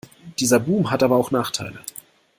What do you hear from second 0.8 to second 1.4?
hat aber auch